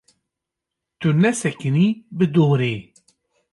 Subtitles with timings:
[0.99, 2.75] Tu nesekinî bi dorê.